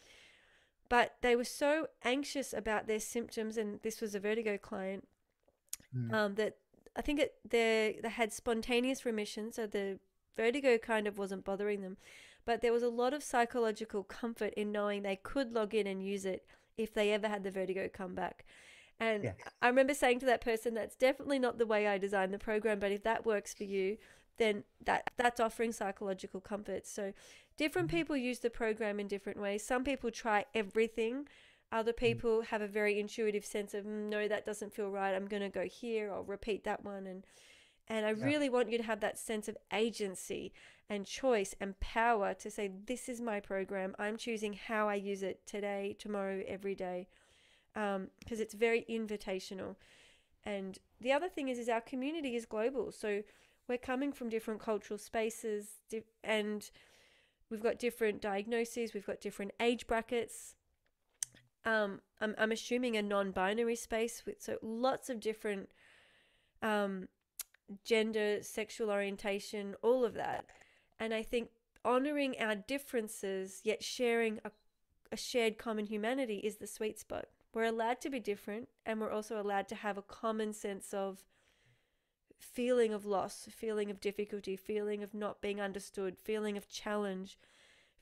[0.88, 5.06] but they were so anxious about their symptoms and this was a vertigo client
[5.94, 6.12] Mm.
[6.12, 6.58] um, that
[6.94, 9.98] i think it, they, they had spontaneous remission so the
[10.36, 11.96] vertigo kind of wasn't bothering them
[12.46, 16.02] but there was a lot of psychological comfort in knowing they could log in and
[16.02, 16.46] use it
[16.78, 18.44] if they ever had the vertigo come back
[18.98, 19.36] and Yes.
[19.60, 22.78] i remember saying to that person that's definitely not the way i designed the program
[22.78, 23.98] but if that works for you
[24.38, 26.86] then that that's offering psychological comfort.
[26.86, 27.14] So
[27.56, 27.92] different Mhm.
[27.92, 29.64] people use the program in different ways.
[29.64, 31.26] Some people try everything.
[31.72, 35.14] Other people have a very intuitive sense of "Mm, no that doesn't feel right.
[35.14, 36.12] I'm going to go here.
[36.12, 37.06] I'll repeat that one.
[37.06, 37.24] And
[37.88, 38.26] and i Yeah.
[38.26, 40.52] really want you to have that sense of agency
[40.88, 43.94] and choice and power to say this is my program.
[43.98, 47.08] I'm choosing how i use it today tomorrow every day.
[47.74, 49.76] Because it's very invitational.
[50.44, 52.92] And the other thing is is our community is global.
[52.92, 53.22] So
[53.68, 55.66] we're coming from different cultural spaces
[56.22, 56.70] and
[57.50, 60.54] we've got different diagnoses we've got different age brackets.
[61.64, 65.68] Um, I'm, I'm assuming a non-binary space with so lots of different
[66.62, 67.08] um,
[67.84, 70.46] gender sexual orientation all of that
[70.98, 71.50] and i think
[71.84, 74.50] honoring our differences yet sharing a,
[75.12, 77.26] a shared common humanity is the sweet spot.
[77.54, 81.24] We're allowed to be different and we're also allowed to have a common sense of
[82.38, 87.38] feeling of loss feeling of difficulty feeling of not being understood feeling of challenge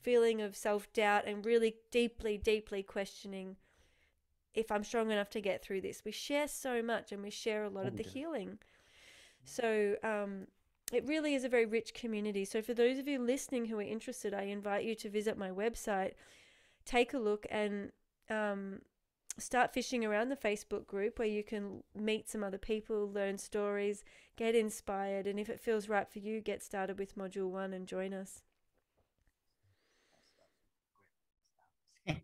[0.00, 3.56] feeling of self-doubt and really deeply deeply questioning
[4.54, 6.02] if i'm strong enough to get through this.
[6.04, 8.08] We share so much and we share a lot Oh, of the do.
[8.10, 8.58] healing.
[9.44, 10.46] So um,
[10.92, 12.44] it really is a very rich community.
[12.44, 15.50] So for those of you listening who are interested i invite you to visit my
[15.50, 16.12] website
[16.84, 17.90] take a look and
[18.30, 18.80] um,
[19.38, 24.04] start fishing around the facebook group where you can meet some other people learn stories
[24.36, 27.86] get inspired and if it feels right for you get started with module one and
[27.86, 28.42] join us.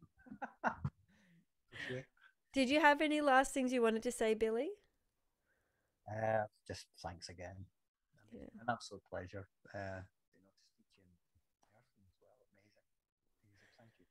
[2.53, 4.71] Did you have any last things you wanted to say billy?
[6.09, 7.67] Uh, just thanks again.
[8.33, 8.47] Yeah.
[8.61, 9.47] An absolute pleasure.
[9.75, 10.03] Uh,
[10.35, 12.39] you know, to speak to you in person as well.
[12.55, 12.87] Amazing.
[13.45, 13.71] Amazing.
[13.79, 14.07] Thank you.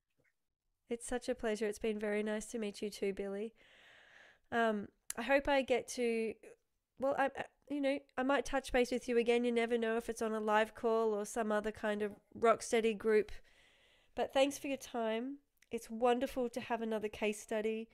[0.90, 1.68] It's such a pleasure.
[1.68, 3.54] It's been very nice to meet you too, Billy.
[4.52, 6.34] Um, I hope I get to,
[7.00, 9.44] well, I, I- you know, I might touch base with you again.
[9.46, 12.64] You never know if it's on a live call or some other kind of rock
[12.64, 13.32] steady group.
[14.16, 15.38] But thanks for your time.
[15.70, 17.88] It's wonderful to have another case study.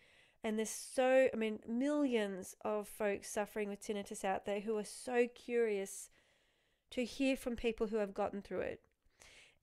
[0.45, 4.85] And there's so, I mean, millions of folks suffering with tinnitus out there who are
[4.85, 6.09] so curious
[6.91, 8.81] to hear from people who have gotten through it.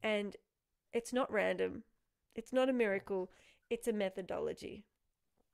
[0.02, 0.37] And
[0.92, 1.85] it's not random.
[2.35, 3.30] It's not a miracle.
[3.70, 4.85] It's a methodology.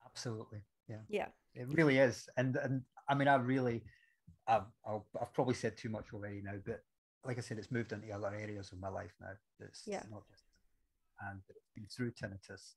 [0.05, 0.63] Absolutely.
[0.89, 1.03] Yeah.
[1.09, 1.29] Yeah.
[1.55, 2.29] It really is.
[2.37, 3.83] And and I mean, I really,
[4.47, 6.83] I've, I'll, I've probably said too much already now, but
[7.25, 9.33] like I said, it's moved into other areas of my life now.
[9.61, 10.03] It's Yeah.
[10.11, 10.45] not just,
[11.29, 12.75] and it's been through tinnitus.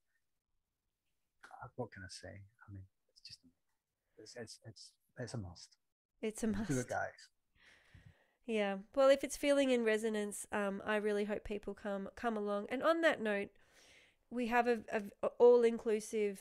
[1.45, 2.29] Uh, What can I say?
[2.67, 3.39] I mean, it's just,
[4.17, 5.77] it's, it's, it's, it's a must.
[6.21, 6.69] It's a must.
[6.69, 7.29] Do it, guys.
[8.45, 8.77] Yeah.
[8.95, 12.67] Well, if it's feeling in resonance, um, I really hope people come come along.
[12.69, 13.49] And on that note,
[14.31, 16.39] we have a, a all inclusive,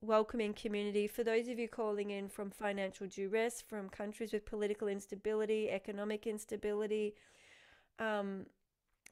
[0.00, 4.88] welcoming community for those of you calling in from financial duress, from countries with political
[4.88, 7.14] instability, economic instability,
[7.98, 8.46] um,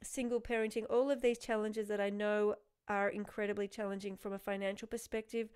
[0.03, 2.55] single parenting, all of these challenges that I know
[2.87, 5.49] are incredibly challenging from a financial perspective.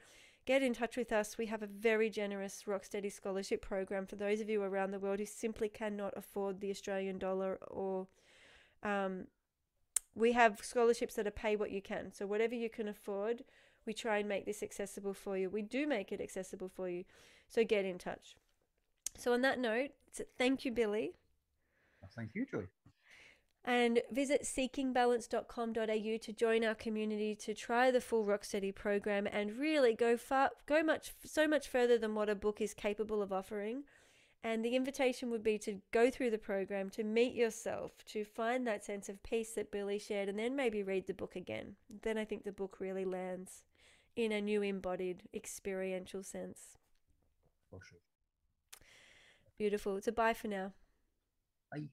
[0.45, 1.37] Get in touch with us.
[1.37, 5.19] We have a very generous Rocksteady scholarship program for those of you around the world
[5.19, 8.07] who simply cannot afford the Australian dollar or
[8.83, 9.25] um,
[10.13, 12.13] we have scholarships that are pay what you can.
[12.13, 13.43] So whatever you can afford,
[13.85, 15.49] we try and make this accessible for you.
[15.49, 17.05] We do make it accessible for you.
[17.49, 18.35] So get in touch.
[19.17, 19.91] So on that note,
[20.37, 21.13] thank you, Billy.
[22.15, 22.67] Thank you, Joey.
[23.67, 29.95] And visit seekingbalance.com.au to join our community to try the full Rocksteady program and really
[29.95, 33.83] go far, go much, so much further than what a book is capable of offering.
[34.43, 38.67] And the invitation would be to go through the program, to meet yourself, to find
[38.67, 41.75] that sense of peace that Billy shared, and then maybe read the book again.
[42.03, 43.63] Then I think the book really lands
[44.15, 46.77] in a new embodied experiential sense.
[47.71, 47.99] For sure.
[49.57, 49.97] Beautiful.
[49.97, 50.73] It's a bye for now.
[51.71, 51.89] Bye.